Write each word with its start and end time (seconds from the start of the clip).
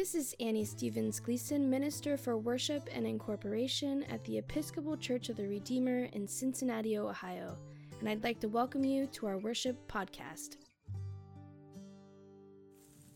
This 0.00 0.14
is 0.14 0.34
Annie 0.40 0.64
Stevens 0.64 1.20
Gleason, 1.20 1.68
Minister 1.68 2.16
for 2.16 2.38
Worship 2.38 2.88
and 2.90 3.06
Incorporation 3.06 4.02
at 4.04 4.24
the 4.24 4.38
Episcopal 4.38 4.96
Church 4.96 5.28
of 5.28 5.36
the 5.36 5.46
Redeemer 5.46 6.04
in 6.14 6.26
Cincinnati, 6.26 6.96
Ohio, 6.96 7.58
and 7.98 8.08
I'd 8.08 8.24
like 8.24 8.40
to 8.40 8.48
welcome 8.48 8.82
you 8.82 9.06
to 9.08 9.26
our 9.26 9.36
worship 9.36 9.76
podcast. 9.92 10.56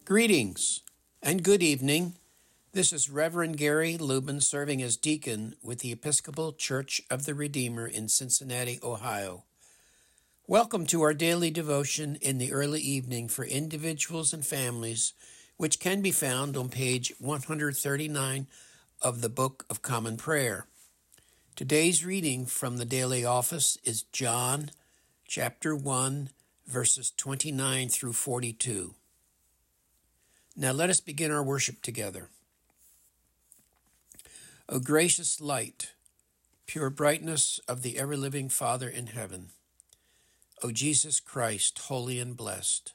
Greetings 0.04 0.82
and 1.22 1.42
good 1.42 1.62
evening. 1.62 2.16
This 2.72 2.92
is 2.92 3.08
Reverend 3.08 3.56
Gary 3.56 3.96
Lubin 3.96 4.42
serving 4.42 4.82
as 4.82 4.98
deacon 4.98 5.54
with 5.62 5.78
the 5.78 5.90
Episcopal 5.90 6.52
Church 6.52 7.00
of 7.10 7.24
the 7.24 7.34
Redeemer 7.34 7.86
in 7.86 8.08
Cincinnati, 8.08 8.78
Ohio. 8.82 9.44
Welcome 10.46 10.84
to 10.88 11.00
our 11.00 11.14
daily 11.14 11.50
devotion 11.50 12.18
in 12.20 12.36
the 12.36 12.52
early 12.52 12.82
evening 12.82 13.28
for 13.28 13.46
individuals 13.46 14.34
and 14.34 14.44
families 14.44 15.14
which 15.56 15.78
can 15.78 16.02
be 16.02 16.10
found 16.10 16.56
on 16.56 16.68
page 16.68 17.12
139 17.18 18.46
of 19.00 19.20
the 19.20 19.28
Book 19.28 19.64
of 19.70 19.82
Common 19.82 20.16
Prayer. 20.16 20.66
Today's 21.54 22.04
reading 22.04 22.46
from 22.46 22.78
the 22.78 22.84
daily 22.84 23.24
office 23.24 23.78
is 23.84 24.02
John 24.02 24.70
chapter 25.26 25.76
1, 25.76 26.30
verses 26.66 27.12
29 27.16 27.88
through 27.88 28.14
42. 28.14 28.94
Now 30.56 30.72
let 30.72 30.90
us 30.90 31.00
begin 31.00 31.30
our 31.30 31.42
worship 31.42 31.82
together. 31.82 32.28
O 34.68 34.80
gracious 34.80 35.40
light, 35.40 35.92
pure 36.66 36.90
brightness 36.90 37.60
of 37.68 37.82
the 37.82 37.98
ever 37.98 38.16
living 38.16 38.48
Father 38.48 38.88
in 38.88 39.08
heaven, 39.08 39.50
O 40.62 40.70
Jesus 40.70 41.20
Christ, 41.20 41.78
holy 41.78 42.18
and 42.18 42.36
blessed, 42.36 42.94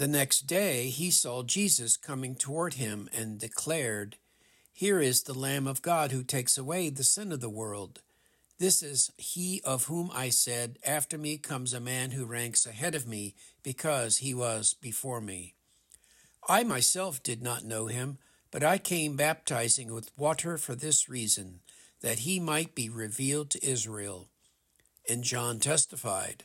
The 0.00 0.08
next 0.08 0.46
day 0.46 0.88
he 0.88 1.10
saw 1.10 1.42
Jesus 1.42 1.98
coming 1.98 2.34
toward 2.34 2.72
him 2.72 3.10
and 3.12 3.38
declared, 3.38 4.16
Here 4.72 4.98
is 4.98 5.24
the 5.24 5.38
Lamb 5.38 5.66
of 5.66 5.82
God 5.82 6.10
who 6.10 6.24
takes 6.24 6.56
away 6.56 6.88
the 6.88 7.04
sin 7.04 7.32
of 7.32 7.40
the 7.42 7.50
world. 7.50 8.00
This 8.58 8.82
is 8.82 9.12
he 9.18 9.60
of 9.62 9.88
whom 9.88 10.10
I 10.14 10.30
said, 10.30 10.78
After 10.86 11.18
me 11.18 11.36
comes 11.36 11.74
a 11.74 11.80
man 11.80 12.12
who 12.12 12.24
ranks 12.24 12.64
ahead 12.64 12.94
of 12.94 13.06
me, 13.06 13.34
because 13.62 14.16
he 14.16 14.32
was 14.32 14.72
before 14.72 15.20
me. 15.20 15.52
I 16.48 16.64
myself 16.64 17.22
did 17.22 17.42
not 17.42 17.66
know 17.66 17.88
him, 17.88 18.16
but 18.50 18.64
I 18.64 18.78
came 18.78 19.16
baptizing 19.16 19.92
with 19.92 20.16
water 20.16 20.56
for 20.56 20.74
this 20.74 21.10
reason, 21.10 21.60
that 22.00 22.20
he 22.20 22.40
might 22.40 22.74
be 22.74 22.88
revealed 22.88 23.50
to 23.50 23.62
Israel. 23.62 24.30
And 25.06 25.22
John 25.22 25.58
testified, 25.58 26.44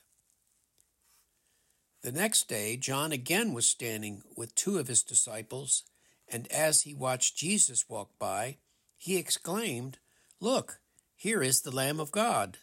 The 2.01 2.11
next 2.11 2.47
day, 2.47 2.77
John 2.77 3.11
again 3.11 3.53
was 3.53 3.67
standing 3.67 4.23
with 4.35 4.55
two 4.55 4.79
of 4.79 4.87
his 4.87 5.03
disciples, 5.03 5.83
and 6.27 6.51
as 6.51 6.81
he 6.81 6.93
watched 6.95 7.37
Jesus 7.37 7.87
walk 7.87 8.09
by, 8.17 8.57
he 8.97 9.17
exclaimed, 9.17 9.99
Look, 10.39 10.79
here 11.15 11.43
is 11.43 11.61
the 11.61 11.75
Lamb 11.75 11.99
of 11.99 12.11
God. 12.11 12.57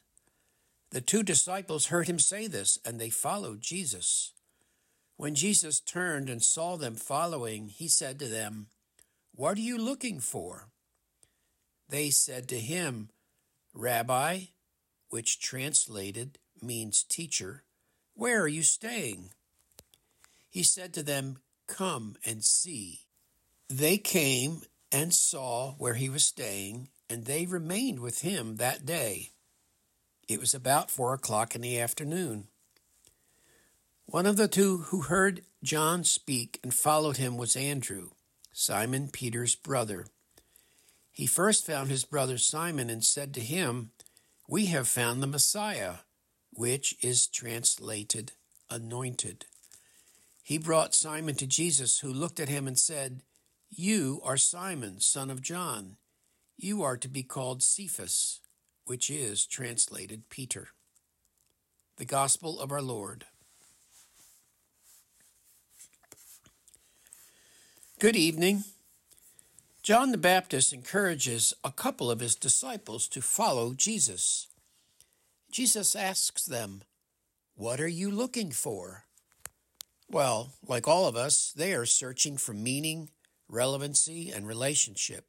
The 0.91 1.01
two 1.01 1.23
disciples 1.23 1.87
heard 1.87 2.09
him 2.09 2.19
say 2.19 2.49
this, 2.49 2.79
and 2.85 2.99
they 2.99 3.11
followed 3.11 3.61
Jesus. 3.61 4.33
When 5.17 5.37
Jesus 5.37 5.79
turned 5.79 6.29
and 6.29 6.43
saw 6.43 6.77
them 6.77 6.97
following, 6.97 7.69
he 7.69 7.87
said 7.87 8.19
to 8.19 8.29
them, 8.29 8.69
What 9.35 9.59
are 9.59 9.61
you 9.61 9.79
looking 9.79 10.19
for? 10.19 10.71
They 11.89 12.11
said 12.11 12.49
to 12.49 12.59
him, 12.59 13.11
Rabbi, 13.73 14.41
which 15.11 15.41
translated 15.41 16.39
means 16.61 17.05
teacher, 17.05 17.63
where 18.19 18.43
are 18.43 18.49
you 18.49 18.65
staying? 18.65 19.31
He 20.51 20.65
said 20.65 20.93
to 20.95 21.05
them, 21.05 21.39
Come 21.69 22.17
and 22.27 22.45
see. 22.45 23.03
They 23.69 23.97
came 23.97 24.63
and 24.91 25.15
saw 25.15 25.75
where 25.79 25.95
he 25.95 26.09
was 26.09 26.25
staying, 26.25 26.89
and 27.09 27.27
they 27.27 27.47
remained 27.47 28.01
with 28.01 28.23
him 28.23 28.57
that 28.57 28.85
day. 28.85 29.31
It 30.27 30.41
was 30.41 30.53
about 30.53 30.91
four 30.91 31.15
o'clock 31.15 31.55
in 31.55 31.61
the 31.61 31.79
afternoon. 31.79 32.49
One 34.07 34.27
of 34.27 34.37
the 34.37 34.49
two 34.49 34.79
who 34.89 35.03
heard 35.03 35.43
John 35.63 36.03
speak 36.03 36.59
and 36.65 36.75
followed 36.75 37.19
him 37.19 37.37
was 37.37 37.55
Andrew, 37.55 38.11
Simon 38.53 39.11
Peter's 39.13 39.55
brother. 39.55 40.07
He 41.13 41.27
first 41.27 41.65
found 41.65 41.89
his 41.89 42.05
brother 42.05 42.37
Simon 42.37 42.91
and 42.91 43.05
said 43.05 43.33
to 43.35 43.41
him, 43.41 43.93
We 44.49 44.67
have 44.67 44.89
found 44.89 45.23
the 45.23 45.29
Messiah 45.29 45.99
which 46.59 46.97
is 47.01 47.29
translated 47.29 48.33
anointed. 48.69 49.47
He 50.43 50.59
brought 50.59 50.93
Simon 50.93 51.37
to 51.37 51.47
Jesus, 51.47 52.01
who 52.01 52.13
looked 52.13 52.41
at 52.41 52.49
him 52.49 52.67
and 52.67 52.77
said, 52.77 53.23
You 53.71 54.21
are 54.25 54.37
Simon, 54.37 54.99
son 54.99 55.31
of 55.31 55.41
John. 55.41 55.99
You 56.57 56.83
are 56.83 56.97
to 56.97 57.07
be 57.07 57.23
called 57.23 57.63
Cephas, 57.63 58.41
which 58.87 59.09
is 59.09 59.47
translated 59.47 60.29
Peter. 60.31 60.71
The 61.97 62.05
Gospel 62.05 62.59
of 62.59 62.73
our 62.73 62.83
Lord. 62.83 63.27
Good 68.01 68.17
evening. 68.17 68.65
John 69.85 70.11
the 70.11 70.19
Baptist 70.19 70.73
encourages 70.73 71.55
a 71.63 71.71
couple 71.71 72.11
of 72.11 72.19
his 72.19 72.35
disciples 72.35 73.07
to 73.09 73.23
follow 73.23 73.75
Jesus. 73.75 74.49
Jesus 75.51 75.97
asks 75.97 76.45
them, 76.45 76.83
What 77.55 77.81
are 77.81 77.89
you 77.89 78.11
looking 78.11 78.51
for? 78.51 79.05
Well, 80.11 80.53
like 80.67 80.87
all 80.89 81.07
of 81.07 81.17
us, 81.17 81.53
they 81.55 81.75
are 81.75 81.87
searching 81.87 82.37
for 82.37 82.55
meaning, 82.55 83.11
relevancy, 83.49 84.31
and 84.31 84.47
relationship. 84.47 85.27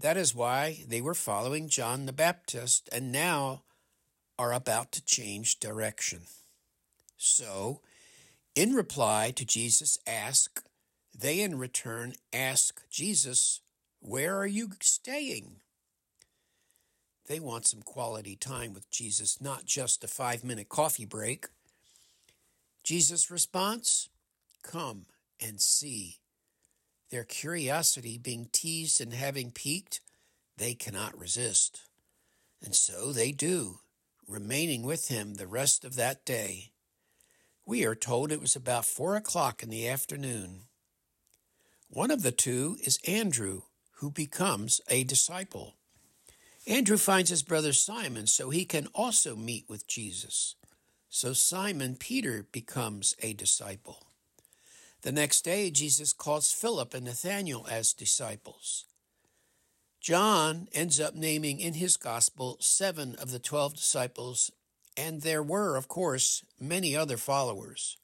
That 0.00 0.16
is 0.16 0.34
why 0.34 0.84
they 0.86 1.00
were 1.00 1.14
following 1.14 1.68
John 1.68 2.06
the 2.06 2.12
Baptist 2.12 2.88
and 2.92 3.10
now 3.10 3.62
are 4.38 4.52
about 4.52 4.92
to 4.92 5.04
change 5.04 5.58
direction. 5.58 6.22
So, 7.16 7.80
in 8.54 8.72
reply 8.74 9.32
to 9.34 9.44
Jesus' 9.44 9.98
ask, 10.06 10.62
they 11.16 11.40
in 11.40 11.58
return 11.58 12.14
ask 12.32 12.88
Jesus, 12.88 13.60
Where 14.00 14.36
are 14.36 14.46
you 14.46 14.70
staying? 14.80 15.56
They 17.28 17.40
want 17.40 17.66
some 17.66 17.82
quality 17.82 18.36
time 18.36 18.72
with 18.72 18.90
Jesus, 18.90 19.40
not 19.40 19.66
just 19.66 20.02
a 20.02 20.08
five 20.08 20.42
minute 20.42 20.68
coffee 20.68 21.04
break. 21.04 21.46
Jesus' 22.82 23.30
response 23.30 24.08
Come 24.62 25.06
and 25.40 25.60
see. 25.60 26.18
Their 27.10 27.24
curiosity 27.24 28.18
being 28.18 28.48
teased 28.52 29.00
and 29.00 29.14
having 29.14 29.50
piqued, 29.50 30.00
they 30.56 30.74
cannot 30.74 31.18
resist. 31.18 31.80
And 32.62 32.74
so 32.74 33.12
they 33.12 33.32
do, 33.32 33.80
remaining 34.26 34.82
with 34.82 35.08
him 35.08 35.34
the 35.34 35.46
rest 35.46 35.84
of 35.84 35.96
that 35.96 36.24
day. 36.26 36.72
We 37.64 37.86
are 37.86 37.94
told 37.94 38.30
it 38.30 38.40
was 38.40 38.56
about 38.56 38.84
four 38.84 39.16
o'clock 39.16 39.62
in 39.62 39.70
the 39.70 39.88
afternoon. 39.88 40.64
One 41.88 42.10
of 42.10 42.22
the 42.22 42.32
two 42.32 42.76
is 42.84 42.98
Andrew, 43.06 43.62
who 44.00 44.10
becomes 44.10 44.80
a 44.88 45.04
disciple. 45.04 45.77
Andrew 46.68 46.98
finds 46.98 47.30
his 47.30 47.42
brother 47.42 47.72
Simon 47.72 48.26
so 48.26 48.50
he 48.50 48.66
can 48.66 48.88
also 48.94 49.34
meet 49.34 49.64
with 49.68 49.88
Jesus. 49.88 50.54
So 51.08 51.32
Simon 51.32 51.96
Peter 51.96 52.46
becomes 52.52 53.16
a 53.20 53.32
disciple. 53.32 54.04
The 55.00 55.10
next 55.10 55.46
day, 55.46 55.70
Jesus 55.70 56.12
calls 56.12 56.52
Philip 56.52 56.92
and 56.92 57.06
Nathanael 57.06 57.66
as 57.70 57.94
disciples. 57.94 58.84
John 59.98 60.68
ends 60.74 61.00
up 61.00 61.14
naming 61.14 61.58
in 61.58 61.74
his 61.74 61.96
gospel 61.96 62.58
seven 62.60 63.14
of 63.14 63.30
the 63.30 63.38
twelve 63.38 63.74
disciples, 63.74 64.52
and 64.94 65.22
there 65.22 65.42
were, 65.42 65.76
of 65.76 65.88
course, 65.88 66.44
many 66.60 66.94
other 66.94 67.16
followers. 67.16 67.96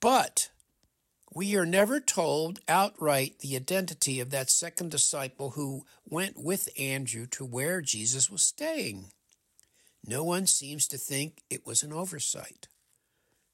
But 0.00 0.50
we 1.34 1.56
are 1.56 1.66
never 1.66 2.00
told 2.00 2.60
outright 2.68 3.40
the 3.40 3.56
identity 3.56 4.20
of 4.20 4.30
that 4.30 4.50
second 4.50 4.90
disciple 4.90 5.50
who 5.50 5.84
went 6.04 6.34
with 6.36 6.68
Andrew 6.78 7.26
to 7.26 7.44
where 7.44 7.80
Jesus 7.80 8.30
was 8.30 8.42
staying. 8.42 9.06
No 10.04 10.24
one 10.24 10.46
seems 10.46 10.86
to 10.88 10.98
think 10.98 11.42
it 11.50 11.66
was 11.66 11.82
an 11.82 11.92
oversight. 11.92 12.68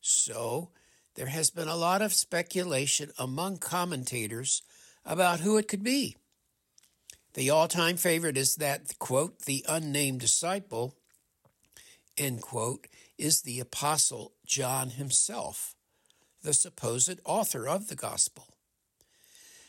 So, 0.01 0.71
there 1.15 1.27
has 1.27 1.51
been 1.51 1.69
a 1.69 1.77
lot 1.77 2.03
of 2.03 2.13
speculation 2.13 3.11
among 3.19 3.59
commentators 3.59 4.63
about 5.05 5.41
who 5.41 5.57
it 5.57 5.69
could 5.69 5.83
be. 5.83 6.17
The 7.35 7.51
all 7.51 7.69
time 7.69 7.97
favorite 7.97 8.37
is 8.37 8.57
that, 8.57 8.99
quote, 8.99 9.41
the 9.41 9.65
unnamed 9.69 10.21
disciple, 10.21 10.97
end 12.17 12.43
quote, 12.43 12.87
is 13.19 13.43
the 13.43 13.61
Apostle 13.61 14.35
John 14.47 14.91
himself, 14.91 15.74
the 16.45 16.55
supposed 16.55 17.19
author 17.25 17.67
of 17.67 17.89
the 17.89 17.97
Gospel. 17.97 18.47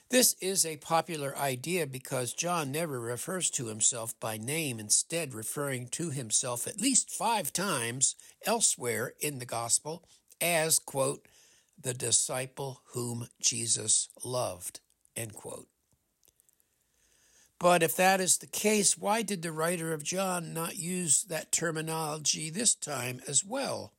This 0.10 0.36
is 0.40 0.66
a 0.66 0.78
popular 0.78 1.36
idea 1.36 1.88
because 1.88 2.34
John 2.34 2.72
never 2.72 3.00
refers 3.00 3.50
to 3.52 3.68
himself 3.68 4.14
by 4.20 4.38
name, 4.38 4.80
instead, 4.80 5.34
referring 5.34 5.88
to 5.90 6.12
himself 6.12 6.68
at 6.68 6.80
least 6.80 7.10
five 7.10 7.52
times 7.52 8.16
elsewhere 8.46 9.14
in 9.20 9.40
the 9.40 9.48
Gospel 9.48 10.04
as, 10.40 10.78
quote, 10.78 11.28
the 11.82 11.94
disciple 11.94 12.82
whom 12.94 13.30
Jesus 13.42 14.10
loved, 14.24 14.80
end 15.16 15.34
quote. 15.34 15.68
But 17.58 17.82
if 17.82 17.96
that 17.96 18.22
is 18.22 18.38
the 18.38 18.48
case, 18.48 18.98
why 18.98 19.24
did 19.24 19.42
the 19.42 19.52
writer 19.52 19.92
of 19.92 20.04
John 20.04 20.54
not 20.54 20.78
use 20.78 21.24
that 21.24 21.52
terminology 21.52 22.50
this 22.52 22.76
time 22.76 23.22
as 23.28 23.44
well? 23.44 23.95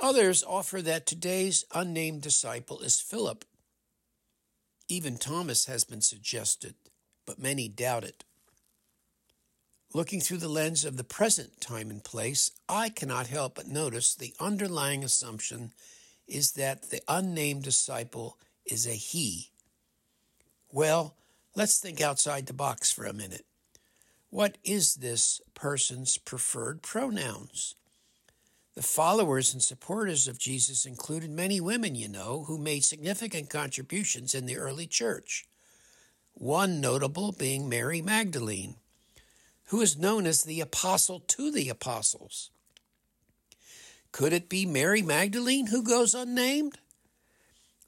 Others 0.00 0.44
offer 0.44 0.82
that 0.82 1.06
today's 1.06 1.64
unnamed 1.74 2.20
disciple 2.20 2.80
is 2.80 3.00
Philip. 3.00 3.44
Even 4.88 5.16
Thomas 5.16 5.66
has 5.66 5.84
been 5.84 6.02
suggested, 6.02 6.74
but 7.26 7.38
many 7.38 7.68
doubt 7.68 8.04
it. 8.04 8.24
Looking 9.94 10.20
through 10.20 10.38
the 10.38 10.48
lens 10.48 10.84
of 10.84 10.98
the 10.98 11.04
present 11.04 11.60
time 11.60 11.90
and 11.90 12.04
place, 12.04 12.50
I 12.68 12.90
cannot 12.90 13.28
help 13.28 13.54
but 13.54 13.68
notice 13.68 14.14
the 14.14 14.34
underlying 14.38 15.02
assumption 15.02 15.72
is 16.28 16.52
that 16.52 16.90
the 16.90 17.00
unnamed 17.08 17.62
disciple 17.62 18.38
is 18.66 18.86
a 18.86 18.90
he. 18.90 19.50
Well, 20.70 21.16
let's 21.54 21.78
think 21.78 22.02
outside 22.02 22.46
the 22.46 22.52
box 22.52 22.92
for 22.92 23.06
a 23.06 23.14
minute. 23.14 23.46
What 24.28 24.58
is 24.62 24.96
this 24.96 25.40
person's 25.54 26.18
preferred 26.18 26.82
pronouns? 26.82 27.76
The 28.76 28.82
followers 28.82 29.52
and 29.52 29.62
supporters 29.62 30.28
of 30.28 30.38
Jesus 30.38 30.86
included 30.86 31.30
many 31.30 31.60
women, 31.60 31.96
you 31.96 32.08
know, 32.08 32.44
who 32.46 32.58
made 32.58 32.84
significant 32.84 33.50
contributions 33.50 34.34
in 34.34 34.46
the 34.46 34.58
early 34.58 34.86
church. 34.86 35.46
One 36.34 36.80
notable 36.80 37.32
being 37.32 37.68
Mary 37.68 38.00
Magdalene 38.00 38.76
who 39.66 39.80
is 39.80 39.98
known 39.98 40.26
as 40.26 40.42
the 40.42 40.60
apostle 40.60 41.20
to 41.20 41.50
the 41.50 41.68
apostles. 41.68 42.50
Could 44.12 44.32
it 44.32 44.48
be 44.48 44.64
Mary 44.64 45.02
Magdalene 45.02 45.66
who 45.68 45.82
goes 45.82 46.14
unnamed? 46.14 46.78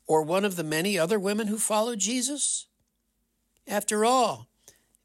Or 0.07 0.23
one 0.23 0.45
of 0.45 0.57
the 0.57 0.65
many 0.65 0.99
other 0.99 1.19
women 1.19 1.47
who 1.47 1.59
followed 1.59 2.01
Jesus? 2.01 2.67
After 3.67 4.05
all, 4.05 4.49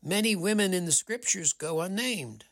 many 0.01 0.35
women 0.35 0.73
in 0.73 0.85
the 0.85 0.91
scriptures 0.91 1.53
go 1.53 1.81
unnamed. 1.81 2.45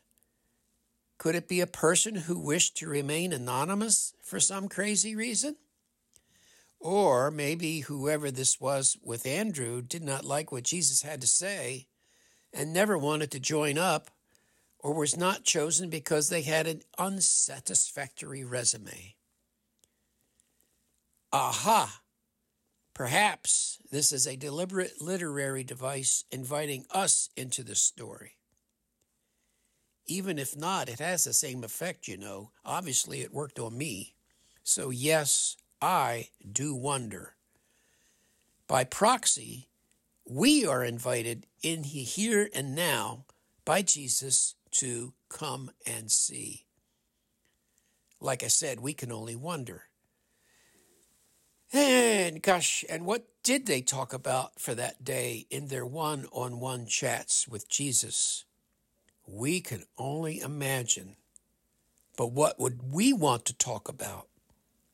Could 1.22 1.36
it 1.36 1.48
be 1.48 1.62
a 1.62 1.68
person 1.68 2.16
who 2.16 2.40
wished 2.40 2.78
to 2.78 2.90
remain 2.90 3.32
anonymous 3.32 4.16
for 4.24 4.40
some 4.40 4.68
crazy 4.68 5.16
reason? 5.16 5.56
Or 6.80 7.30
maybe 7.30 7.82
whoever 7.82 8.32
this 8.32 8.60
was 8.60 8.98
with 9.04 9.28
Andrew 9.28 9.84
did 9.84 10.04
not 10.04 10.26
like 10.26 10.52
what 10.52 10.64
Jesus 10.64 11.04
had 11.04 11.22
to 11.22 11.28
say 11.28 11.86
and 12.52 12.74
never 12.74 12.98
wanted 12.98 13.30
to 13.30 13.40
join 13.40 13.78
up 13.78 14.10
or 14.80 14.96
was 14.96 15.16
not 15.16 15.44
chosen 15.44 15.92
because 15.92 16.30
they 16.30 16.42
had 16.42 16.66
an 16.66 16.82
unsatisfactory 16.98 18.44
resume. 18.44 19.14
Aha! 21.32 22.02
Perhaps 22.96 23.78
this 23.92 24.12
is 24.12 24.26
a 24.26 24.36
deliberate 24.36 25.00
literary 25.00 25.64
device 25.64 26.26
inviting 26.32 26.84
us 26.90 27.30
into 27.38 27.62
the 27.62 27.76
story. 27.76 28.38
Even 30.12 30.38
if 30.38 30.58
not, 30.58 30.90
it 30.90 31.00
has 31.00 31.24
the 31.24 31.32
same 31.32 31.64
effect, 31.64 32.06
you 32.06 32.18
know. 32.18 32.52
Obviously, 32.66 33.22
it 33.22 33.34
worked 33.34 33.60
on 33.60 33.78
me. 33.78 34.14
So, 34.62 34.90
yes, 34.90 35.56
I 35.82 36.28
do 36.52 36.76
wonder. 36.76 37.36
By 38.68 38.84
proxy, 38.84 39.70
we 40.26 40.66
are 40.66 40.84
invited 40.84 41.48
in 41.64 41.86
here 41.86 42.50
and 42.54 42.76
now 42.76 43.24
by 43.64 43.84
Jesus 43.84 44.56
to 44.72 45.14
come 45.30 45.72
and 45.88 46.12
see. 46.12 46.66
Like 48.20 48.44
I 48.44 48.48
said, 48.48 48.82
we 48.82 48.94
can 48.94 49.14
only 49.14 49.38
wonder. 49.38 49.84
And 51.72 52.42
gosh, 52.42 52.84
and 52.90 53.06
what 53.06 53.28
did 53.44 53.66
they 53.66 53.80
talk 53.80 54.12
about 54.12 54.60
for 54.60 54.76
that 54.76 55.06
day 55.06 55.48
in 55.50 55.68
their 55.68 55.86
one 55.86 56.28
on 56.34 56.60
one 56.60 56.86
chats 56.86 57.48
with 57.48 57.70
Jesus? 57.70 58.44
We 59.28 59.62
can 59.62 59.84
only 59.98 60.40
imagine. 60.40 61.16
But 62.18 62.32
what 62.32 62.60
would 62.60 62.92
we 62.92 63.14
want 63.14 63.46
to 63.46 63.58
talk 63.58 63.88
about? 63.88 64.28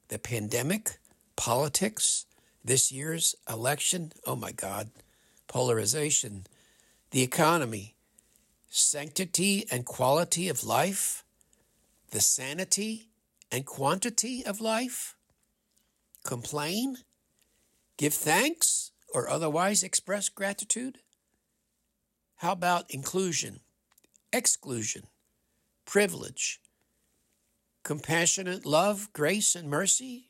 The 0.10 0.20
pandemic? 0.20 1.00
Politics? 1.36 2.26
This 2.64 2.92
year's 2.92 3.36
election? 3.50 4.12
Oh 4.26 4.36
my 4.36 4.52
God 4.52 4.90
polarization, 5.48 6.46
the 7.12 7.24
economy, 7.24 7.96
sanctity 8.70 9.66
and 9.72 9.86
quality 9.86 10.50
of 10.50 10.64
life, 10.64 11.24
the 12.12 12.22
sanity 12.22 13.10
and 13.52 13.66
quantity 13.66 14.46
of 14.46 14.62
life, 14.62 15.16
complain, 16.24 16.98
give 17.98 18.14
thanks, 18.14 18.92
or 19.14 19.30
otherwise 19.30 19.84
express 19.84 20.30
gratitude? 20.30 21.00
How 22.38 22.52
about 22.52 22.92
inclusion, 22.92 23.62
exclusion, 24.38 25.04
privilege, 25.86 26.62
compassionate 27.84 28.66
love, 28.66 29.12
grace 29.12 29.56
and 29.56 29.70
mercy, 29.70 30.30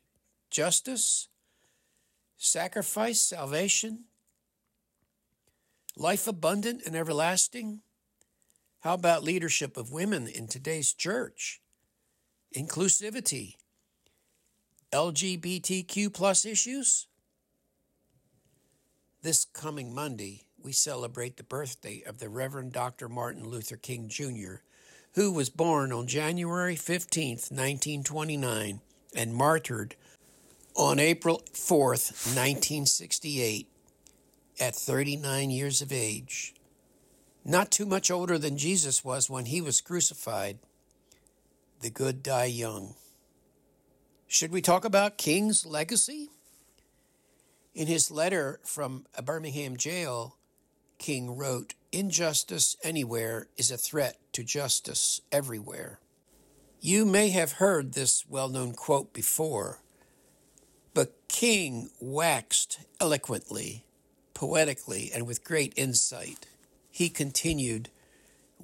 justice, 0.49 1.27
sacrifice, 2.37 3.21
salvation, 3.21 4.05
Life 5.99 6.27
abundant 6.27 6.83
and 6.85 6.95
everlasting? 6.95 7.81
How 8.81 8.93
about 8.93 9.23
leadership 9.23 9.77
of 9.77 9.91
women 9.91 10.27
in 10.27 10.47
today's 10.47 10.93
church? 10.93 11.59
Inclusivity? 12.55 13.55
LGBTQ 14.93 16.13
plus 16.13 16.45
issues? 16.45 17.07
This 19.23 19.43
coming 19.43 19.91
Monday, 19.91 20.43
we 20.61 20.71
celebrate 20.71 21.37
the 21.37 21.43
birthday 21.43 22.03
of 22.05 22.19
the 22.19 22.29
Reverend 22.29 22.73
Dr. 22.73 23.07
Martin 23.09 23.47
Luther 23.47 23.77
King 23.77 24.07
Jr., 24.09 24.55
who 25.15 25.31
was 25.31 25.49
born 25.49 25.91
on 25.91 26.07
January 26.07 26.75
15, 26.75 27.31
1929, 27.31 28.81
and 29.15 29.33
martyred 29.33 29.95
on 30.75 30.99
April 30.99 31.41
4, 31.53 31.89
1968 31.89 33.67
at 34.59 34.75
39 34.75 35.49
years 35.49 35.81
of 35.81 35.91
age, 35.91 36.53
not 37.43 37.71
too 37.71 37.85
much 37.85 38.11
older 38.11 38.37
than 38.37 38.57
Jesus 38.57 39.03
was 39.03 39.29
when 39.29 39.45
he 39.45 39.61
was 39.61 39.81
crucified. 39.81 40.59
The 41.81 41.89
good 41.89 42.21
die 42.23 42.45
young. 42.45 42.95
Should 44.27 44.51
we 44.51 44.61
talk 44.61 44.83
about 44.83 45.17
King's 45.17 45.65
legacy? 45.65 46.29
In 47.73 47.87
his 47.87 48.09
letter 48.09 48.59
from 48.63 49.05
a 49.15 49.21
Birmingham 49.21 49.77
jail, 49.77 50.36
King 50.97 51.35
wrote, 51.35 51.75
Injustice 51.91 52.75
anywhere 52.83 53.47
is 53.57 53.71
a 53.71 53.77
threat 53.77 54.17
to 54.33 54.43
justice 54.43 55.21
everywhere. 55.31 55.99
You 56.79 57.05
may 57.05 57.29
have 57.29 57.53
heard 57.53 57.93
this 57.93 58.25
well 58.27 58.49
known 58.49 58.73
quote 58.73 59.13
before, 59.13 59.79
but 60.93 61.15
King 61.27 61.89
waxed 61.99 62.79
eloquently 62.99 63.85
poetically 64.37 65.09
and 65.11 65.25
with 65.25 65.43
great 65.43 65.73
insight. 65.75 66.45
He 66.91 67.09
continued, 67.09 67.89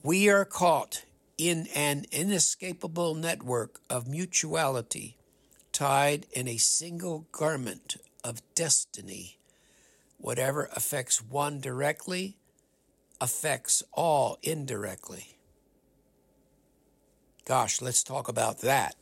We 0.04 0.30
are 0.30 0.46
caught 0.46 1.04
in 1.36 1.68
an 1.74 2.06
inescapable 2.12 3.16
network 3.16 3.80
of 3.90 4.08
mutuality, 4.08 5.18
tied 5.72 6.28
in 6.32 6.48
a 6.48 6.58
single 6.58 7.26
garment 7.32 7.96
of 8.24 8.44
destiny. 8.54 9.40
Whatever 10.24 10.70
affects 10.74 11.22
one 11.22 11.60
directly 11.60 12.38
affects 13.20 13.84
all 13.92 14.38
indirectly. 14.42 15.36
Gosh, 17.44 17.82
let's 17.82 18.04
talk 18.04 18.30
about 18.30 18.62
that. 18.62 18.96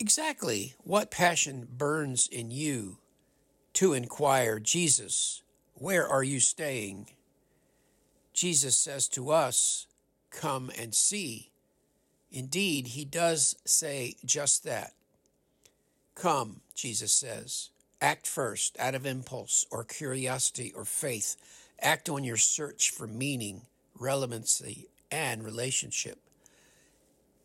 Exactly 0.00 0.74
what 0.82 1.12
passion 1.12 1.68
burns 1.70 2.26
in 2.26 2.50
you 2.50 2.98
to 3.74 3.92
inquire, 3.92 4.58
Jesus, 4.58 5.44
where 5.74 6.08
are 6.08 6.24
you 6.24 6.40
staying? 6.40 7.10
Jesus 8.32 8.76
says 8.76 9.06
to 9.10 9.30
us, 9.30 9.86
Come 10.30 10.72
and 10.76 10.92
see. 10.96 11.52
Indeed, 12.32 12.88
he 12.88 13.04
does 13.04 13.54
say 13.64 14.16
just 14.24 14.64
that. 14.64 14.94
Come, 16.16 16.62
Jesus 16.74 17.12
says. 17.12 17.70
Act 18.00 18.26
first 18.26 18.76
out 18.78 18.94
of 18.94 19.04
impulse 19.04 19.66
or 19.70 19.84
curiosity 19.84 20.72
or 20.74 20.84
faith. 20.84 21.36
Act 21.80 22.08
on 22.08 22.24
your 22.24 22.36
search 22.36 22.90
for 22.90 23.06
meaning, 23.06 23.62
relevancy, 23.98 24.88
and 25.10 25.42
relationship. 25.42 26.18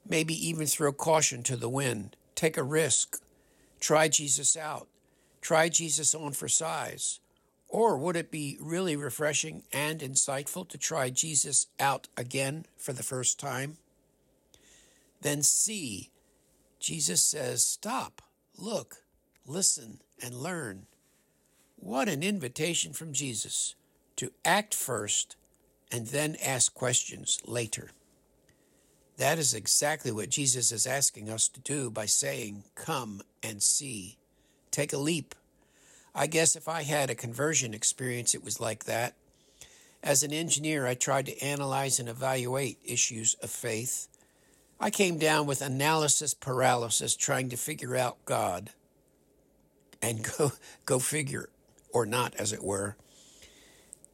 Maybe 0.08 0.34
even 0.48 0.68
throw 0.68 0.94
caution 0.94 1.44
to 1.44 1.58
the 1.58 1.70
wind. 1.70 2.16
Take 2.36 2.58
a 2.58 2.64
risk. 2.64 3.22
Try 3.80 4.08
Jesus 4.08 4.56
out. 4.56 4.88
Try 5.42 5.70
Jesus 5.70 6.16
on 6.16 6.32
for 6.32 6.48
size. 6.48 7.20
Or 7.68 7.98
would 7.98 8.16
it 8.16 8.32
be 8.32 8.58
really 8.62 8.96
refreshing 8.96 9.64
and 9.74 10.00
insightful 10.00 10.68
to 10.70 10.78
try 10.78 11.10
Jesus 11.10 11.68
out 11.80 12.08
again 12.16 12.66
for 12.78 12.94
the 12.94 13.04
first 13.04 13.40
time? 13.40 13.78
Then 15.22 15.44
see. 15.44 16.12
Jesus 16.80 17.24
says, 17.24 17.66
Stop, 17.66 18.22
look, 18.58 18.98
listen, 19.46 20.00
and 20.22 20.36
learn. 20.36 20.88
What 21.78 22.10
an 22.10 22.24
invitation 22.24 22.94
from 22.94 23.14
Jesus 23.14 23.76
to 24.16 24.32
act 24.44 24.74
first 24.74 25.36
and 25.92 26.08
then 26.08 26.36
ask 26.44 26.74
questions 26.74 27.40
later. 27.46 27.92
That 29.18 29.40
is 29.40 29.54
exactly 29.54 30.12
what 30.12 30.30
Jesus 30.30 30.72
is 30.72 30.86
asking 30.86 31.30
us 31.30 31.48
to 31.50 31.60
do 31.62 31.90
by 31.90 32.06
saying, 32.06 32.64
Come 32.76 33.22
and 33.42 33.64
see. 33.64 34.18
Take 34.72 34.92
a 34.92 34.98
leap. 34.98 35.36
I 36.14 36.28
guess 36.28 36.56
if 36.56 36.68
I 36.68 36.84
had 36.84 37.10
a 37.10 37.16
conversion 37.16 37.74
experience, 37.74 38.36
it 38.36 38.44
was 38.44 38.60
like 38.60 38.86
that. 38.86 39.16
As 40.04 40.22
an 40.22 40.34
engineer, 40.34 40.86
I 40.86 40.94
tried 40.94 41.26
to 41.28 41.42
analyze 41.42 42.00
and 42.00 42.08
evaluate 42.08 42.78
issues 42.86 43.36
of 43.42 43.50
faith. 43.50 44.08
I 44.80 44.90
came 44.90 45.18
down 45.18 45.46
with 45.48 45.62
analysis 45.62 46.34
paralysis 46.34 47.16
trying 47.16 47.50
to 47.50 47.58
figure 47.58 47.96
out 47.96 48.24
God. 48.26 48.72
And 50.06 50.24
go, 50.38 50.52
go 50.86 51.00
figure, 51.00 51.50
or 51.92 52.06
not, 52.06 52.36
as 52.36 52.54
it 52.54 52.64
were. 52.64 52.96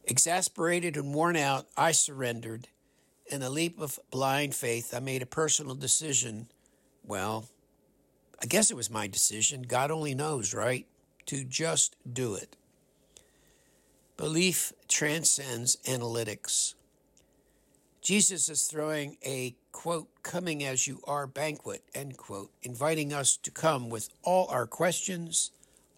Exasperated 0.04 0.96
and 0.96 1.14
worn 1.14 1.36
out, 1.36 1.66
I 1.76 1.92
surrendered. 1.92 2.68
In 3.26 3.42
a 3.42 3.50
leap 3.50 3.78
of 3.78 3.98
blind 4.10 4.54
faith, 4.54 4.94
I 4.94 5.00
made 5.00 5.22
a 5.22 5.26
personal 5.26 5.74
decision. 5.74 6.48
Well, 7.04 7.48
I 8.42 8.46
guess 8.46 8.70
it 8.70 8.76
was 8.76 8.90
my 8.90 9.06
decision. 9.06 9.62
God 9.62 9.90
only 9.90 10.14
knows, 10.14 10.54
right? 10.54 10.86
To 11.26 11.44
just 11.44 11.94
do 12.10 12.34
it. 12.34 12.56
Belief 14.16 14.72
transcends 14.88 15.76
analytics. 15.86 16.74
Jesus 18.00 18.48
is 18.48 18.64
throwing 18.64 19.18
a 19.24 19.54
quote, 19.70 20.08
coming 20.22 20.64
as 20.64 20.86
you 20.86 21.00
are 21.04 21.26
banquet, 21.26 21.82
end 21.94 22.16
quote, 22.16 22.50
inviting 22.62 23.12
us 23.12 23.36
to 23.36 23.50
come 23.50 23.90
with 23.90 24.08
all 24.22 24.48
our 24.48 24.66
questions, 24.66 25.52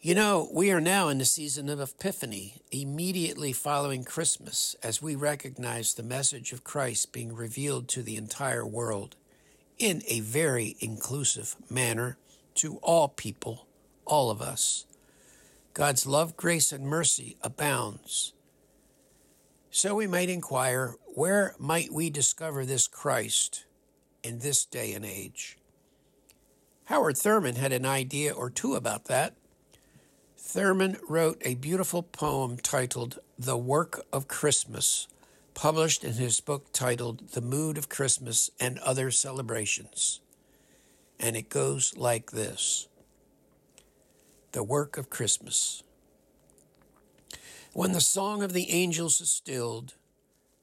You 0.03 0.15
know, 0.15 0.49
we 0.51 0.71
are 0.71 0.81
now 0.81 1.09
in 1.09 1.19
the 1.19 1.25
season 1.25 1.69
of 1.69 1.79
Epiphany, 1.79 2.55
immediately 2.71 3.53
following 3.53 4.03
Christmas, 4.03 4.75
as 4.81 4.99
we 4.99 5.13
recognize 5.13 5.93
the 5.93 6.01
message 6.01 6.53
of 6.53 6.63
Christ 6.63 7.13
being 7.13 7.35
revealed 7.35 7.87
to 7.89 8.01
the 8.01 8.15
entire 8.15 8.65
world 8.65 9.15
in 9.77 10.01
a 10.07 10.21
very 10.21 10.75
inclusive 10.79 11.55
manner 11.69 12.17
to 12.55 12.77
all 12.77 13.09
people, 13.09 13.67
all 14.03 14.31
of 14.31 14.41
us. 14.41 14.87
God's 15.75 16.07
love, 16.07 16.35
grace, 16.35 16.71
and 16.71 16.83
mercy 16.83 17.37
abounds. 17.43 18.33
So 19.69 19.93
we 19.93 20.07
might 20.07 20.29
inquire 20.29 20.95
where 21.13 21.53
might 21.59 21.93
we 21.93 22.09
discover 22.09 22.65
this 22.65 22.87
Christ 22.87 23.65
in 24.23 24.39
this 24.39 24.65
day 24.65 24.93
and 24.93 25.05
age? 25.05 25.59
Howard 26.85 27.19
Thurman 27.19 27.57
had 27.57 27.71
an 27.71 27.85
idea 27.85 28.33
or 28.33 28.49
two 28.49 28.73
about 28.73 29.05
that. 29.05 29.35
Thurman 30.43 30.97
wrote 31.07 31.41
a 31.45 31.55
beautiful 31.55 32.03
poem 32.03 32.57
titled 32.57 33.19
The 33.37 33.55
Work 33.55 34.05
of 34.11 34.27
Christmas 34.27 35.07
published 35.53 36.03
in 36.03 36.13
his 36.13 36.41
book 36.41 36.73
titled 36.73 37.29
The 37.29 37.41
Mood 37.41 37.77
of 37.77 37.87
Christmas 37.87 38.49
and 38.59 38.79
Other 38.79 39.11
Celebrations. 39.11 40.19
And 41.19 41.37
it 41.37 41.47
goes 41.47 41.95
like 41.95 42.31
this 42.31 42.89
The 44.51 44.63
Work 44.63 44.97
of 44.97 45.09
Christmas. 45.09 45.83
When 47.71 47.93
the 47.93 48.01
song 48.01 48.41
of 48.43 48.51
the 48.51 48.71
angels 48.71 49.21
is 49.21 49.29
stilled, 49.29 49.93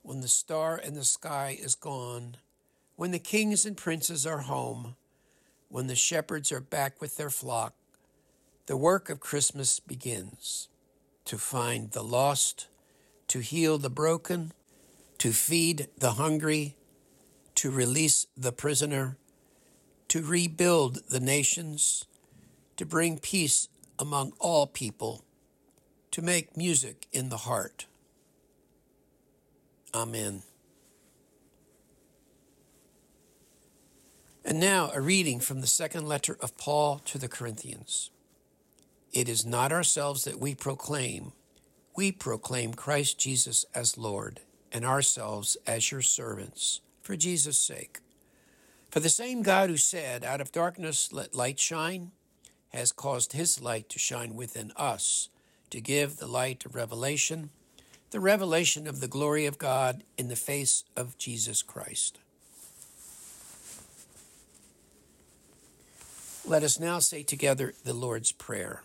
when 0.03 0.21
the 0.21 0.29
star 0.29 0.77
in 0.77 0.95
the 0.95 1.05
sky 1.05 1.57
is 1.59 1.77
gone, 1.77 2.37
when 2.97 3.13
the 3.13 3.19
kings 3.21 3.65
and 3.65 3.77
princes 3.77 4.27
are 4.27 4.41
home, 4.41 4.97
when 5.69 5.87
the 5.87 5.95
shepherds 5.95 6.51
are 6.51 6.61
back 6.61 7.01
with 7.01 7.17
their 7.17 7.31
flock, 7.31 7.75
the 8.69 8.77
work 8.77 9.09
of 9.09 9.19
Christmas 9.19 9.81
begins 9.81 10.69
to 11.25 11.39
find 11.39 11.93
the 11.93 12.05
lost, 12.05 12.69
to 13.27 13.39
heal 13.39 13.79
the 13.79 13.89
broken, 13.89 14.53
to 15.17 15.33
feed 15.33 15.89
the 15.97 16.13
hungry, 16.13 16.77
to 17.55 17.71
release 17.71 18.27
the 18.37 18.53
prisoner, 18.53 19.17
to 20.09 20.23
rebuild 20.23 20.99
the 21.09 21.19
nations, 21.19 22.05
to 22.77 22.85
bring 22.85 23.19
peace 23.19 23.69
among 23.99 24.35
all 24.39 24.67
people, 24.67 25.25
to 26.11 26.21
make 26.21 26.55
music 26.55 27.07
in 27.11 27.31
the 27.31 27.39
heart. 27.39 27.87
Amen. 29.95 30.43
And 34.45 34.61
now 34.61 34.91
a 34.93 35.01
reading 35.01 35.41
from 35.41 35.63
the 35.63 35.67
second 35.67 36.07
letter 36.07 36.37
of 36.43 36.59
Paul 36.59 36.99
to 37.07 37.17
the 37.17 37.29
Corinthians. 37.29 38.11
It 39.19 39.29
is 39.29 39.45
not 39.45 39.73
ourselves 39.73 40.23
that 40.23 40.39
we 40.39 40.55
proclaim, 40.55 41.33
we 41.97 42.13
proclaim 42.13 42.73
Christ 42.73 43.19
Jesus 43.19 43.67
as 43.75 43.99
Lord 43.99 44.39
and 44.71 44.85
ourselves 44.85 45.57
as 45.67 45.91
your 45.91 46.03
servants 46.03 46.83
for 47.03 47.17
Jesus' 47.17 47.59
sake. 47.59 47.99
For 48.93 49.01
the 49.01 49.09
same 49.09 49.43
God 49.43 49.71
who 49.71 49.77
said, 49.77 50.23
Out 50.23 50.41
of 50.41 50.53
darkness 50.53 51.13
let 51.13 51.35
light 51.35 51.59
shine, 51.59 52.13
has 52.69 52.93
caused 52.93 53.33
his 53.33 53.61
light 53.61 53.89
to 53.89 53.99
shine 53.99 54.37
within 54.37 54.71
us, 54.77 55.31
to 55.71 55.81
give 55.81 56.19
the 56.19 56.29
light 56.29 56.65
of 56.65 56.77
revelation, 56.77 57.51
the 58.13 58.21
revelation 58.21 58.87
of 58.87 59.01
the 59.01 59.09
glory 59.09 59.47
of 59.47 59.59
God 59.59 60.05
in 60.17 60.29
the 60.29 60.37
face 60.37 60.85
of 60.97 61.19
Jesus 61.19 61.63
Christ. 61.63 62.21
Let 66.47 66.63
us 66.63 66.79
now 66.79 67.01
say 67.01 67.25
together 67.25 67.75
the 67.83 67.95
Lord's 67.95 68.31
Prayer. 68.31 68.85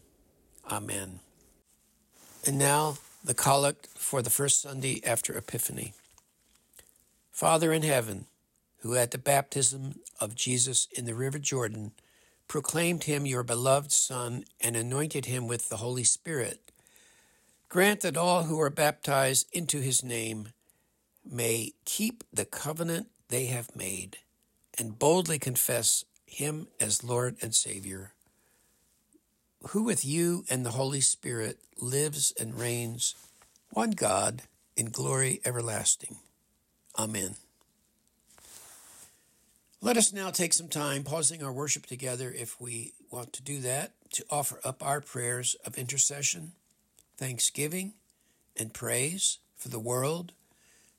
Amen. 0.71 1.19
And 2.47 2.57
now 2.57 2.97
the 3.23 3.33
collect 3.33 3.89
for 3.95 4.21
the 4.21 4.29
first 4.29 4.61
Sunday 4.61 5.01
after 5.05 5.37
Epiphany. 5.37 5.93
Father 7.29 7.73
in 7.73 7.81
heaven, 7.81 8.25
who 8.77 8.95
at 8.95 9.11
the 9.11 9.17
baptism 9.17 9.95
of 10.21 10.33
Jesus 10.33 10.87
in 10.93 11.03
the 11.03 11.13
river 11.13 11.39
Jordan 11.39 11.91
proclaimed 12.47 13.03
him 13.03 13.25
your 13.25 13.43
beloved 13.43 13.91
Son 13.91 14.45
and 14.61 14.77
anointed 14.77 15.25
him 15.25 15.45
with 15.45 15.67
the 15.67 15.77
Holy 15.77 16.05
Spirit, 16.05 16.71
grant 17.67 17.99
that 18.01 18.17
all 18.17 18.43
who 18.43 18.59
are 18.59 18.69
baptized 18.69 19.47
into 19.51 19.79
his 19.81 20.03
name 20.03 20.49
may 21.29 21.73
keep 21.83 22.23
the 22.31 22.45
covenant 22.45 23.07
they 23.27 23.47
have 23.47 23.75
made 23.75 24.19
and 24.77 24.97
boldly 24.97 25.37
confess 25.37 26.05
him 26.25 26.67
as 26.79 27.03
Lord 27.03 27.35
and 27.41 27.53
Savior 27.53 28.13
who 29.69 29.83
with 29.83 30.03
you 30.03 30.43
and 30.49 30.65
the 30.65 30.71
Holy 30.71 31.01
Spirit 31.01 31.59
lives 31.79 32.33
and 32.39 32.57
reigns, 32.57 33.15
one 33.69 33.91
God, 33.91 34.43
in 34.75 34.87
glory 34.87 35.39
everlasting. 35.45 36.17
Amen. 36.97 37.35
Let 39.81 39.97
us 39.97 40.13
now 40.13 40.29
take 40.29 40.53
some 40.53 40.67
time, 40.67 41.03
pausing 41.03 41.43
our 41.43 41.51
worship 41.51 41.85
together 41.85 42.31
if 42.35 42.59
we 42.61 42.93
want 43.11 43.33
to 43.33 43.43
do 43.43 43.59
that, 43.61 43.93
to 44.13 44.25
offer 44.29 44.59
up 44.63 44.85
our 44.85 45.01
prayers 45.01 45.55
of 45.65 45.77
intercession, 45.77 46.51
thanksgiving, 47.17 47.93
and 48.57 48.73
praise 48.73 49.39
for 49.55 49.69
the 49.69 49.79
world, 49.79 50.33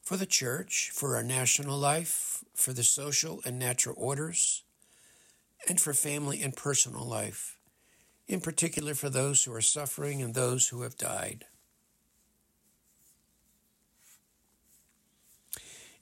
for 0.02 0.16
the 0.16 0.26
church, 0.26 0.90
for 0.92 1.14
our 1.14 1.22
national 1.22 1.78
life, 1.78 2.42
for 2.54 2.72
the 2.72 2.82
social 2.82 3.40
and 3.44 3.58
natural 3.58 3.94
orders, 3.98 4.64
and 5.68 5.80
for 5.80 5.94
family 5.94 6.42
and 6.42 6.56
personal 6.56 7.04
life 7.04 7.56
in 8.32 8.40
particular 8.40 8.94
for 8.94 9.10
those 9.10 9.44
who 9.44 9.52
are 9.52 9.60
suffering 9.60 10.22
and 10.22 10.34
those 10.34 10.68
who 10.68 10.82
have 10.82 10.96
died. 10.96 11.44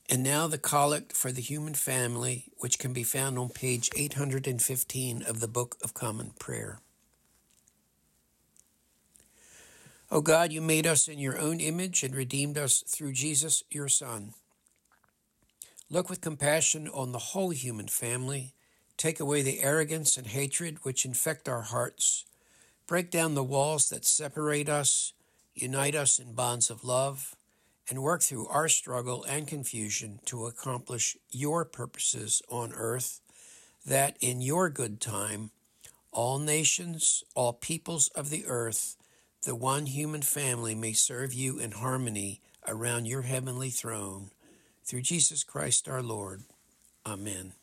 And 0.08 0.22
now 0.22 0.46
the 0.46 0.58
collect 0.58 1.12
for 1.12 1.32
the 1.32 1.40
human 1.40 1.74
family, 1.74 2.46
which 2.58 2.78
can 2.78 2.92
be 2.92 3.02
found 3.02 3.36
on 3.36 3.48
page 3.48 3.90
815 3.96 5.22
of 5.24 5.40
the 5.40 5.48
Book 5.48 5.76
of 5.82 5.92
Common 5.92 6.30
Prayer. 6.38 6.80
O 10.10 10.20
God, 10.20 10.52
you 10.52 10.60
made 10.60 10.86
us 10.86 11.08
in 11.08 11.18
your 11.18 11.38
own 11.38 11.60
image 11.60 12.02
and 12.02 12.14
redeemed 12.14 12.58
us 12.58 12.84
through 12.86 13.12
Jesus, 13.12 13.64
your 13.70 13.88
Son. 13.88 14.34
Look 15.88 16.08
with 16.08 16.20
compassion 16.20 16.88
on 16.88 17.10
the 17.10 17.18
whole 17.18 17.50
human 17.50 17.88
family 17.88 18.54
Take 19.00 19.18
away 19.18 19.40
the 19.40 19.62
arrogance 19.62 20.18
and 20.18 20.26
hatred 20.26 20.80
which 20.82 21.06
infect 21.06 21.48
our 21.48 21.62
hearts. 21.62 22.26
Break 22.86 23.10
down 23.10 23.32
the 23.32 23.42
walls 23.42 23.88
that 23.88 24.04
separate 24.04 24.68
us, 24.68 25.14
unite 25.54 25.94
us 25.94 26.18
in 26.18 26.34
bonds 26.34 26.68
of 26.68 26.84
love, 26.84 27.34
and 27.88 28.02
work 28.02 28.20
through 28.20 28.46
our 28.48 28.68
struggle 28.68 29.24
and 29.24 29.48
confusion 29.48 30.20
to 30.26 30.44
accomplish 30.44 31.16
your 31.30 31.64
purposes 31.64 32.42
on 32.50 32.74
earth, 32.74 33.22
that 33.86 34.18
in 34.20 34.42
your 34.42 34.68
good 34.68 35.00
time, 35.00 35.50
all 36.12 36.38
nations, 36.38 37.24
all 37.34 37.54
peoples 37.54 38.08
of 38.08 38.28
the 38.28 38.44
earth, 38.44 38.98
the 39.44 39.54
one 39.54 39.86
human 39.86 40.20
family 40.20 40.74
may 40.74 40.92
serve 40.92 41.32
you 41.32 41.58
in 41.58 41.70
harmony 41.70 42.42
around 42.68 43.06
your 43.06 43.22
heavenly 43.22 43.70
throne. 43.70 44.30
Through 44.84 45.00
Jesus 45.00 45.42
Christ 45.42 45.88
our 45.88 46.02
Lord. 46.02 46.42
Amen. 47.06 47.54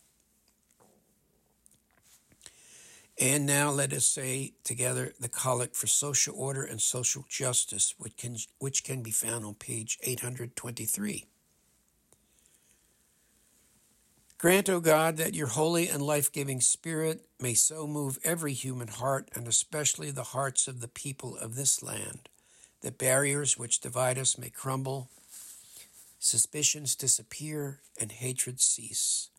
And 3.19 3.47
now 3.47 3.71
let 3.71 3.93
us 3.93 4.06
say 4.06 4.53
together 4.63 5.13
the 5.19 5.27
collect 5.30 5.75
for 5.75 5.88
social 5.88 6.36
order 6.38 6.63
and 6.63 6.80
social 6.80 7.25
justice, 7.27 7.95
which 7.97 8.15
can, 8.15 8.38
which 8.60 8.84
can 8.84 9.01
be 9.01 9.10
found 9.10 9.43
on 9.43 9.56
page 9.56 9.97
823. 10.03 11.25
Grant, 14.38 14.69
O 14.69 14.80
God, 14.80 15.17
that 15.17 15.34
your 15.34 15.47
holy 15.47 15.88
and 15.88 15.99
life 15.99 16.32
giving 16.32 16.62
Spirit 16.62 17.25
may 17.39 17.56
so 17.56 17.88
move 17.88 18.19
every 18.23 18.53
human 18.53 18.88
heart, 18.88 19.30
and 19.34 19.47
especially 19.47 20.12
the 20.12 20.21
hearts 20.21 20.67
of 20.67 20.80
the 20.80 20.88
people 20.88 21.36
of 21.38 21.56
this 21.56 21.82
land, 21.82 22.30
that 22.82 22.99
barriers 22.99 23.58
which 23.58 23.80
divide 23.80 24.19
us 24.19 24.38
may 24.38 24.51
crumble, 24.51 25.10
suspicions 26.19 26.95
disappear, 26.95 27.80
and 27.99 28.12
hatred 28.12 28.62
cease 28.62 29.32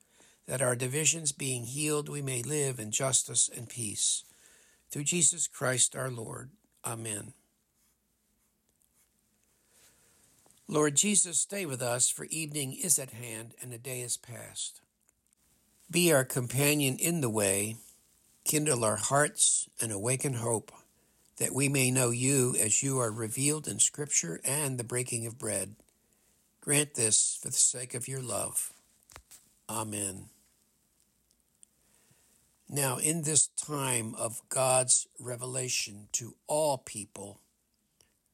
that 0.49 0.63
our 0.63 0.75
divisions 0.75 1.31
being 1.31 1.65
healed, 1.65 2.09
we 2.09 2.23
may 2.23 2.43
live 2.43 2.81
in 2.81 2.91
justice 2.91 3.51
and 3.55 3.69
peace. 3.69 4.25
Through 4.91 5.05
Jesus 5.05 5.47
Christ 5.47 5.95
our 5.95 6.11
Lord. 6.11 6.51
Amen. 6.85 7.35
Lord 10.67 10.97
Jesus, 10.97 11.39
stay 11.39 11.67
with 11.67 11.83
us, 11.83 12.09
for 12.09 12.25
evening 12.27 12.73
is 12.73 12.99
at 12.99 13.11
hand 13.11 13.55
and 13.61 13.71
the 13.71 13.79
day 13.79 14.01
is 14.01 14.17
past. 14.17 14.81
Be 15.91 16.13
our 16.13 16.25
companion 16.25 16.97
in 16.99 17.21
the 17.21 17.31
way, 17.31 17.77
kindle 18.45 18.85
our 18.85 18.97
hearts, 18.97 19.69
and 19.81 19.93
awaken 19.93 20.35
hope, 20.35 20.73
that 21.37 21.55
we 21.55 21.69
may 21.69 21.91
know 21.91 22.11
you 22.11 22.55
as 22.59 22.83
you 22.83 22.99
are 22.99 23.13
revealed 23.13 23.69
in 23.69 23.79
Scripture 23.79 24.41
and 24.45 24.79
the 24.79 24.85
breaking 24.85 25.27
of 25.27 25.39
bread. 25.39 25.77
Grant 26.63 26.95
this 26.95 27.39
for 27.41 27.49
the 27.49 27.55
sake 27.55 27.95
of 27.95 28.09
your 28.09 28.21
love. 28.23 28.73
Amen. 29.69 30.31
Now, 32.71 32.99
in 32.99 33.23
this 33.23 33.47
time 33.47 34.15
of 34.15 34.43
God's 34.51 35.07
revelation 35.19 36.09
to 36.13 36.37
all 36.47 36.77
people, 36.77 37.41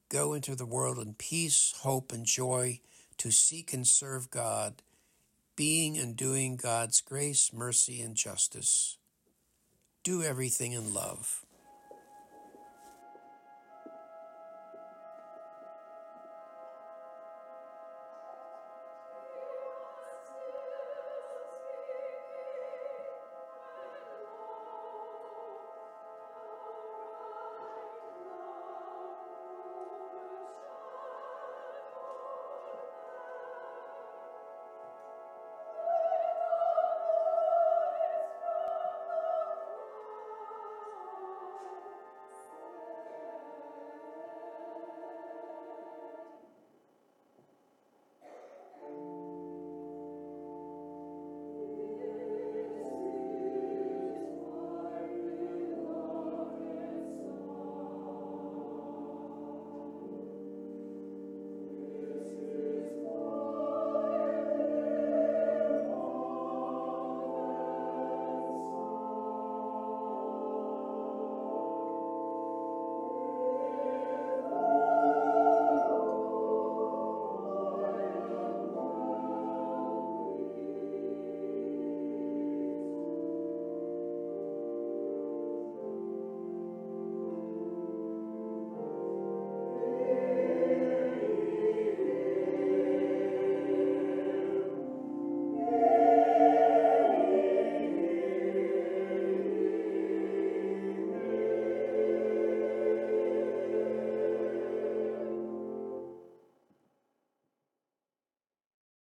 go 0.09 0.33
into 0.33 0.57
the 0.57 0.67
world 0.67 0.99
in 0.99 1.15
peace, 1.15 1.73
hope, 1.79 2.11
and 2.11 2.27
joy 2.27 2.81
to 3.19 3.31
seek 3.31 3.73
and 3.73 3.87
serve 3.87 4.31
God, 4.31 4.83
being 5.55 5.97
and 5.97 6.17
doing 6.17 6.57
God's 6.57 7.01
grace, 7.01 7.53
mercy, 7.53 8.01
and 8.03 8.17
justice. 8.17 8.99
Do 10.03 10.21
everything 10.25 10.73
in 10.73 10.93
love. 10.93 11.44